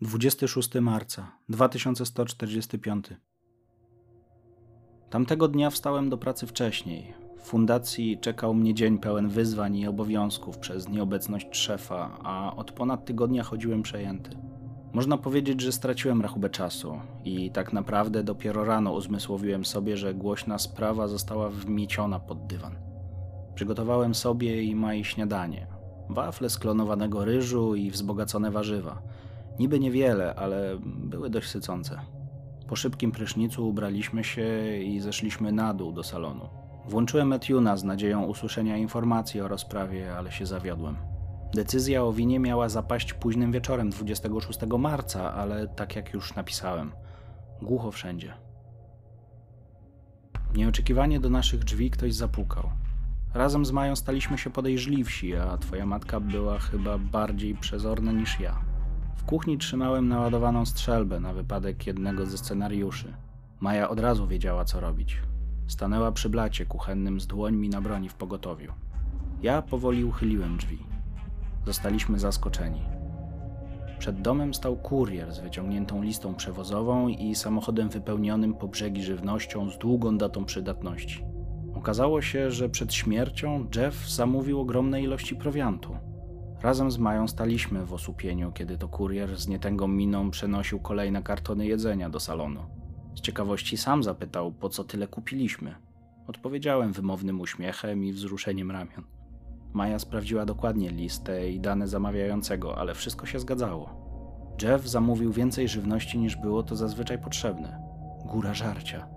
[0.00, 3.06] 26 marca 2145.
[5.10, 7.14] Tamtego dnia wstałem do pracy wcześniej.
[7.38, 13.04] W fundacji czekał mnie dzień pełen wyzwań i obowiązków przez nieobecność szefa, a od ponad
[13.04, 14.30] tygodnia chodziłem przejęty.
[14.92, 20.58] Można powiedzieć, że straciłem rachubę czasu i tak naprawdę dopiero rano uzmysłowiłem sobie, że głośna
[20.58, 22.76] sprawa została wmieciona pod dywan.
[23.54, 25.66] Przygotowałem sobie i Mai śniadanie.
[26.10, 29.02] Wafle z klonowanego ryżu i wzbogacone warzywa–
[29.58, 32.00] Niby niewiele, ale były dość sycące.
[32.68, 36.48] Po szybkim prysznicu ubraliśmy się i zeszliśmy na dół do salonu.
[36.88, 40.96] Włączyłem Etiuna z nadzieją usłyszenia informacji o rozprawie, ale się zawiodłem.
[41.54, 46.92] Decyzja o winie miała zapaść późnym wieczorem 26 marca, ale tak jak już napisałem,
[47.62, 48.34] głucho wszędzie.
[50.54, 52.70] Nieoczekiwanie do naszych drzwi ktoś zapukał.
[53.34, 58.65] Razem z Mają staliśmy się podejrzliwsi, a twoja matka była chyba bardziej przezorna niż ja
[59.24, 63.14] kuchni trzymałem naładowaną strzelbę na wypadek jednego ze scenariuszy.
[63.60, 65.22] Maja od razu wiedziała, co robić.
[65.66, 68.72] Stanęła przy blacie kuchennym z dłońmi na broni w pogotowiu.
[69.42, 70.78] Ja powoli uchyliłem drzwi.
[71.66, 72.80] Zostaliśmy zaskoczeni.
[73.98, 79.78] Przed domem stał kurier z wyciągniętą listą przewozową i samochodem wypełnionym po brzegi żywnością z
[79.78, 81.24] długą datą przydatności.
[81.74, 85.96] Okazało się, że przed śmiercią Jeff zamówił ogromne ilości prowiantu.
[86.66, 91.66] Razem z Mają staliśmy w osłupieniu, kiedy to kurier z nietęgą miną przenosił kolejne kartony
[91.66, 92.60] jedzenia do salonu.
[93.14, 95.74] Z ciekawości sam zapytał, po co tyle kupiliśmy.
[96.26, 99.04] Odpowiedziałem wymownym uśmiechem i wzruszeniem ramion.
[99.72, 103.90] Maja sprawdziła dokładnie listę i dane zamawiającego, ale wszystko się zgadzało.
[104.62, 107.78] Jeff zamówił więcej żywności niż było to zazwyczaj potrzebne.
[108.24, 109.08] Góra żarcia.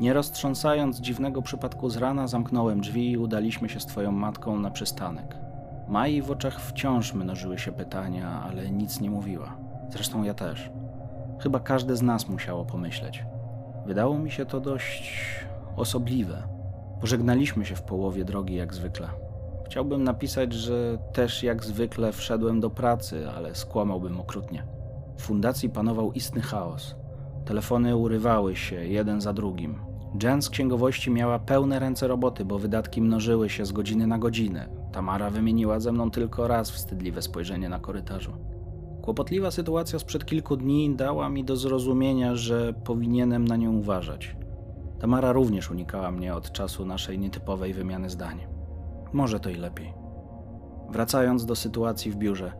[0.00, 4.70] Nie roztrząsając dziwnego przypadku z rana, zamknąłem drzwi i udaliśmy się z twoją matką na
[4.70, 5.49] przystanek.
[5.90, 9.56] Mai w oczach wciąż mnożyły się pytania, ale nic nie mówiła.
[9.88, 10.70] Zresztą ja też.
[11.40, 13.24] Chyba każde z nas musiało pomyśleć.
[13.86, 15.14] Wydało mi się to dość
[15.76, 16.42] osobliwe.
[17.00, 19.08] Pożegnaliśmy się w połowie drogi jak zwykle.
[19.66, 24.66] Chciałbym napisać, że też jak zwykle wszedłem do pracy, ale skłamałbym okrutnie.
[25.16, 26.96] W fundacji panował istny chaos.
[27.44, 29.78] Telefony urywały się jeden za drugim.
[30.22, 34.79] Jen z księgowości miała pełne ręce roboty, bo wydatki mnożyły się z godziny na godzinę.
[34.92, 38.32] Tamara wymieniła ze mną tylko raz wstydliwe spojrzenie na korytarzu.
[39.02, 44.36] Kłopotliwa sytuacja sprzed kilku dni dała mi do zrozumienia, że powinienem na nią uważać.
[45.00, 48.46] Tamara również unikała mnie od czasu naszej nietypowej wymiany zdań.
[49.12, 49.94] Może to i lepiej.
[50.90, 52.52] Wracając do sytuacji w biurze,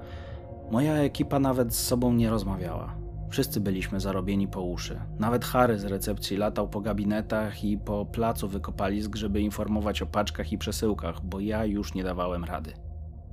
[0.71, 2.95] moja ekipa nawet z sobą nie rozmawiała.
[3.31, 5.01] Wszyscy byliśmy zarobieni po uszy.
[5.19, 10.53] Nawet Harry z recepcji latał po gabinetach i po placu wykopalisk, żeby informować o paczkach
[10.53, 12.73] i przesyłkach, bo ja już nie dawałem rady.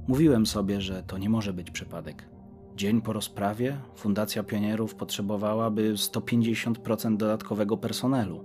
[0.07, 2.29] Mówiłem sobie, że to nie może być przypadek.
[2.75, 8.43] Dzień po rozprawie Fundacja Pionierów potrzebowałaby 150% dodatkowego personelu.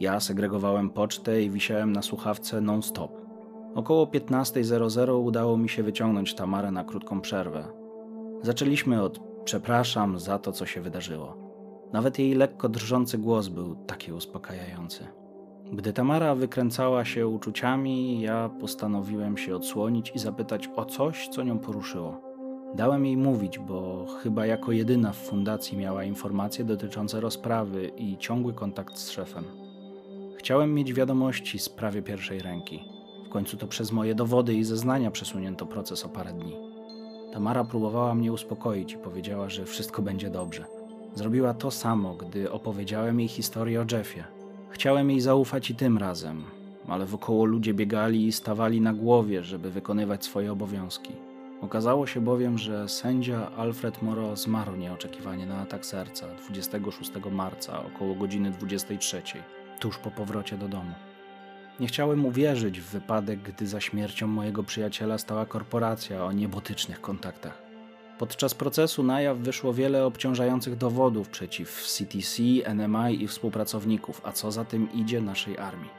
[0.00, 3.12] Ja segregowałem pocztę i wisiałem na słuchawce non-stop.
[3.74, 7.68] Około 15.00 udało mi się wyciągnąć Tamarę na krótką przerwę.
[8.42, 11.36] Zaczęliśmy od Przepraszam za to, co się wydarzyło.
[11.92, 15.06] Nawet jej lekko drżący głos był taki uspokajający.
[15.72, 21.58] Gdy Tamara wykręcała się uczuciami, ja postanowiłem się odsłonić i zapytać o coś, co nią
[21.58, 22.20] poruszyło.
[22.74, 28.52] Dałem jej mówić, bo chyba jako jedyna w fundacji miała informacje dotyczące rozprawy i ciągły
[28.52, 29.44] kontakt z szefem.
[30.38, 32.84] Chciałem mieć wiadomości z prawie pierwszej ręki.
[33.26, 36.73] W końcu to przez moje dowody i zeznania przesunięto proces o parę dni.
[37.34, 40.64] Tamara próbowała mnie uspokoić i powiedziała, że wszystko będzie dobrze.
[41.14, 44.24] Zrobiła to samo, gdy opowiedziałem jej historię o Jeffie.
[44.70, 46.44] Chciałem jej zaufać i tym razem,
[46.88, 51.12] ale wokoło ludzie biegali i stawali na głowie, żeby wykonywać swoje obowiązki.
[51.60, 58.14] Okazało się bowiem, że sędzia Alfred Moro zmarł nieoczekiwanie na atak serca 26 marca około
[58.14, 59.22] godziny 23,
[59.80, 60.92] tuż po powrocie do domu.
[61.80, 67.62] Nie chciałem uwierzyć w wypadek, gdy za śmiercią mojego przyjaciela stała korporacja o niebotycznych kontaktach.
[68.18, 72.42] Podczas procesu na jaw wyszło wiele obciążających dowodów przeciw CTC,
[72.74, 75.90] NMI i współpracowników, a co za tym idzie naszej armii.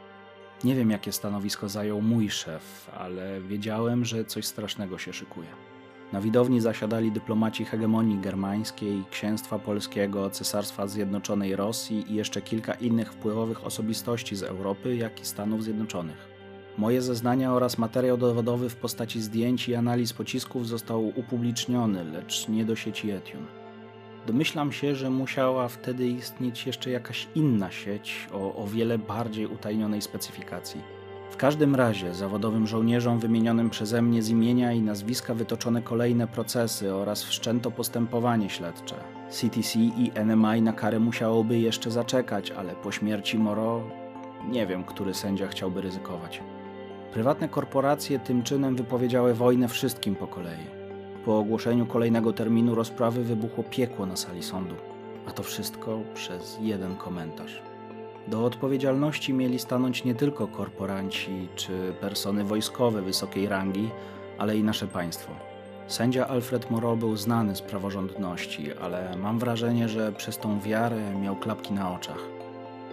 [0.63, 5.47] Nie wiem, jakie stanowisko zajął mój szef, ale wiedziałem, że coś strasznego się szykuje.
[6.13, 13.13] Na widowni zasiadali dyplomaci hegemonii germańskiej, księstwa polskiego, cesarstwa Zjednoczonej Rosji i jeszcze kilka innych
[13.13, 16.35] wpływowych osobistości z Europy, jak i Stanów Zjednoczonych.
[16.77, 22.65] Moje zeznania oraz materiał dowodowy w postaci zdjęć i analiz pocisków został upubliczniony, lecz nie
[22.65, 23.47] do sieci Etune.
[24.27, 30.01] Domyślam się, że musiała wtedy istnieć jeszcze jakaś inna sieć o o wiele bardziej utajnionej
[30.01, 30.94] specyfikacji.
[31.29, 36.93] W każdym razie zawodowym żołnierzom wymienionym przeze mnie z imienia i nazwiska wytoczone kolejne procesy
[36.93, 38.95] oraz wszczęto postępowanie śledcze.
[39.29, 43.83] CTC i NMI na karę musiałoby jeszcze zaczekać, ale po śmierci Moro
[44.49, 46.43] nie wiem, który sędzia chciałby ryzykować.
[47.13, 50.65] Prywatne korporacje tym czynem wypowiedziały wojnę wszystkim po kolei.
[51.25, 54.75] Po ogłoszeniu kolejnego terminu rozprawy wybuchło piekło na sali sądu,
[55.27, 57.61] a to wszystko przez jeden komentarz.
[58.27, 63.89] Do odpowiedzialności mieli stanąć nie tylko korporanci czy persony wojskowe wysokiej rangi,
[64.37, 65.33] ale i nasze państwo.
[65.87, 71.35] Sędzia Alfred Moreau był znany z praworządności, ale mam wrażenie, że przez tą wiarę miał
[71.35, 72.19] klapki na oczach.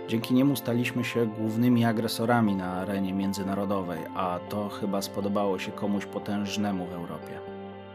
[0.08, 6.06] Dzięki niemu staliśmy się głównymi agresorami na arenie międzynarodowej, a to chyba spodobało się komuś
[6.06, 7.51] potężnemu w Europie.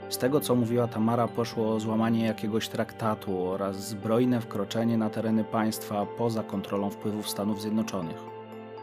[0.10, 5.44] Z tego, co mówiła Tamara, poszło o złamanie jakiegoś traktatu oraz zbrojne wkroczenie na tereny
[5.44, 8.18] państwa poza kontrolą wpływów Stanów Zjednoczonych.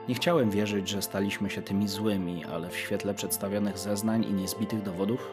[0.08, 4.82] Nie chciałem wierzyć, że staliśmy się tymi złymi, ale w świetle przedstawionych zeznań i niezbitych
[4.82, 5.30] dowodów,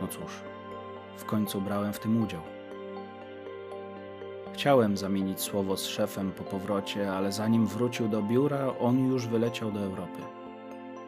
[0.00, 0.40] no cóż,
[1.16, 2.40] w końcu brałem w tym udział.
[4.52, 9.72] Chciałem zamienić słowo z szefem po powrocie, ale zanim wrócił do biura, on już wyleciał
[9.72, 10.22] do Europy.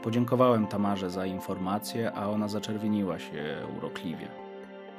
[0.08, 4.28] Podziękowałem Tamarze za informację, a ona zaczerwieniła się urokliwie.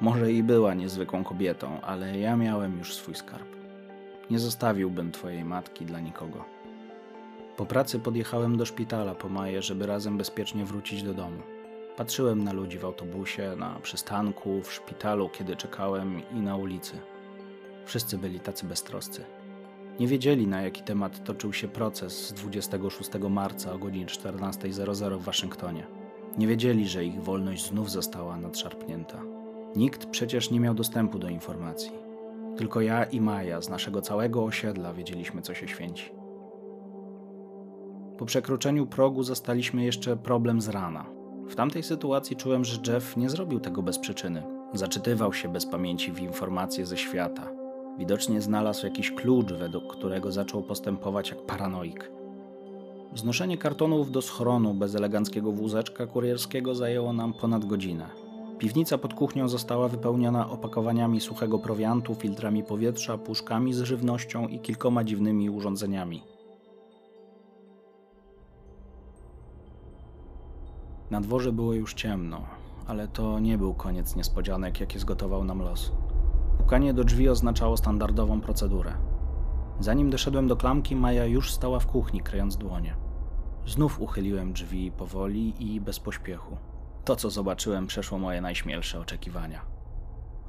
[0.02, 3.48] Może i była niezwykłą kobietą, ale ja miałem już swój skarb.
[4.30, 6.46] Nie zostawiłbym twojej matki dla nikogo.
[7.58, 11.42] Po pracy podjechałem do szpitala po Maję, żeby razem bezpiecznie wrócić do domu.
[11.98, 16.98] Patrzyłem na ludzi w autobusie, na przystanku, w szpitalu, kiedy czekałem i na ulicy.
[17.86, 19.24] Wszyscy byli tacy beztroscy.
[20.00, 25.24] Nie wiedzieli, na jaki temat toczył się proces z 26 marca o godzinie 14.00 w
[25.24, 25.88] Waszyngtonie.
[26.38, 29.22] Nie wiedzieli, że ich wolność znów została nadszarpnięta.
[29.76, 31.92] Nikt przecież nie miał dostępu do informacji.
[32.58, 36.12] Tylko ja i Maja z naszego całego osiedla wiedzieliśmy, co się święci.
[38.18, 41.06] Po przekroczeniu progu zastaliśmy jeszcze problem z rana.
[41.48, 44.44] W tamtej sytuacji czułem, że Jeff nie zrobił tego bez przyczyny.
[44.74, 47.59] Zaczytywał się bez pamięci w informacje ze świata.
[47.98, 52.12] Widocznie znalazł jakiś klucz, według którego zaczął postępować jak paranoik.
[53.16, 58.10] Znoszenie kartonów do schronu bez eleganckiego wózeczka kurierskiego zajęło nam ponad godzinę.
[58.58, 65.04] Piwnica pod kuchnią została wypełniona opakowaniami suchego prowiantu, filtrami powietrza, puszkami z żywnością i kilkoma
[65.04, 66.24] dziwnymi urządzeniami.
[71.12, 72.42] Na dworze było już ciemno,
[72.88, 75.92] ale to nie był koniec niespodzianek, jakie zgotował nam los.
[76.70, 78.94] Pukanie do drzwi oznaczało standardową procedurę.
[79.80, 82.96] Zanim doszedłem do klamki, Maja już stała w kuchni, kryjąc dłonie.
[83.66, 86.58] Znów uchyliłem drzwi powoli i bez pośpiechu.
[87.06, 89.62] To, co zobaczyłem, przeszło moje najśmielsze oczekiwania.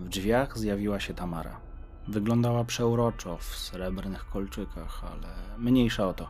[0.00, 1.61] W drzwiach zjawiła się Tamara.
[2.08, 6.28] Wyglądała przeuroczo w srebrnych kolczykach, ale mniejsza o to.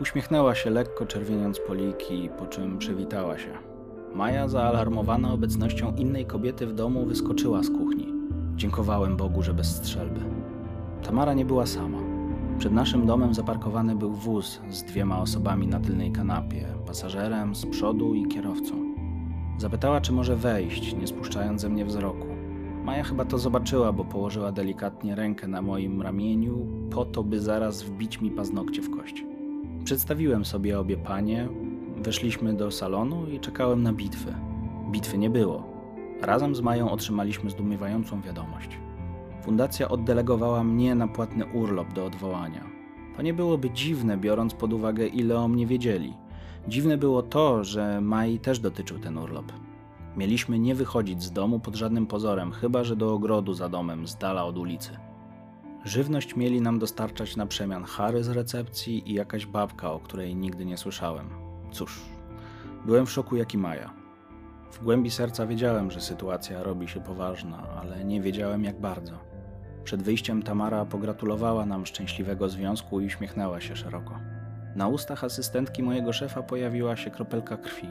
[0.00, 3.58] Uśmiechnęła się lekko, czerwieniąc poliki, po czym przywitała się.
[4.14, 8.11] Maja, zaalarmowana obecnością innej kobiety w domu, wyskoczyła z kuchni.
[8.56, 10.20] Dziękowałem Bogu, że bez strzelby.
[11.02, 11.98] Tamara nie była sama.
[12.58, 18.14] Przed naszym domem zaparkowany był wóz z dwiema osobami na tylnej kanapie, pasażerem z przodu
[18.14, 18.74] i kierowcą.
[19.58, 22.26] Zapytała, czy może wejść, nie spuszczając ze mnie wzroku.
[22.84, 27.82] Maja chyba to zobaczyła, bo położyła delikatnie rękę na moim ramieniu, po to, by zaraz
[27.82, 29.24] wbić mi paznokcie w kość.
[29.84, 31.48] Przedstawiłem sobie obie panie,
[31.96, 34.34] weszliśmy do salonu i czekałem na bitwę.
[34.90, 35.71] Bitwy nie było.
[36.22, 38.78] Razem z Mają otrzymaliśmy zdumiewającą wiadomość.
[39.42, 42.64] Fundacja oddelegowała mnie na płatny urlop do odwołania.
[43.16, 46.14] To nie byłoby dziwne, biorąc pod uwagę, ile o mnie wiedzieli.
[46.68, 49.52] Dziwne było to, że Mai też dotyczył ten urlop.
[50.16, 54.16] Mieliśmy nie wychodzić z domu pod żadnym pozorem, chyba że do ogrodu za domem, z
[54.16, 54.90] dala od ulicy.
[55.84, 60.64] Żywność mieli nam dostarczać na przemian Harry z recepcji i jakaś babka, o której nigdy
[60.64, 61.26] nie słyszałem.
[61.72, 62.00] Cóż,
[62.86, 64.01] byłem w szoku jak i Maja.
[64.72, 69.12] W głębi serca wiedziałem, że sytuacja robi się poważna, ale nie wiedziałem jak bardzo.
[69.84, 74.18] Przed wyjściem Tamara pogratulowała nam szczęśliwego związku i uśmiechnęła się szeroko.
[74.76, 77.88] Na ustach asystentki mojego szefa pojawiła się kropelka krwi.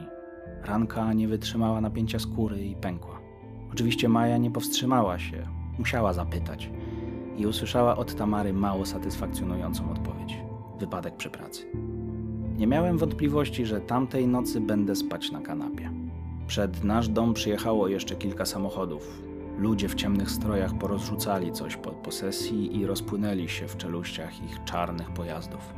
[0.64, 3.22] Ranka nie wytrzymała napięcia skóry i pękła.
[3.72, 5.48] Oczywiście Maja nie powstrzymała się,
[5.80, 6.70] musiała zapytać
[7.38, 10.38] i usłyszała od Tamary mało satysfakcjonującą odpowiedź:
[10.80, 11.66] wypadek przy pracy.
[12.58, 16.01] Nie miałem wątpliwości, że tamtej nocy będę spać na kanapie.
[16.48, 19.22] Przed nasz dom przyjechało jeszcze kilka samochodów.
[19.58, 25.12] Ludzie w ciemnych strojach porozrzucali coś po posesji i rozpłynęli się w czeluściach ich czarnych
[25.12, 25.74] pojazdów.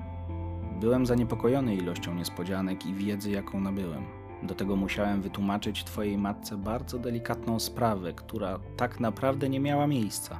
[0.79, 4.03] Byłem zaniepokojony ilością niespodzianek i wiedzy, jaką nabyłem.
[4.43, 10.39] Do tego musiałem wytłumaczyć Twojej matce bardzo delikatną sprawę, która tak naprawdę nie miała miejsca.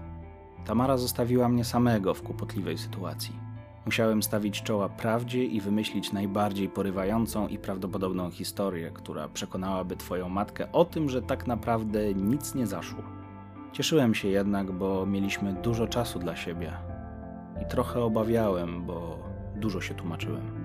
[0.66, 3.53] Tamara zostawiła mnie samego w kłopotliwej sytuacji.
[3.86, 10.72] Musiałem stawić czoła prawdzie i wymyślić najbardziej porywającą i prawdopodobną historię, która przekonałaby twoją matkę
[10.72, 13.04] o tym, że tak naprawdę nic nie zaszło.
[13.72, 16.74] Cieszyłem się jednak, bo mieliśmy dużo czasu dla siebie
[17.62, 19.20] i trochę obawiałem, bo
[19.56, 20.63] dużo się tłumaczyłem.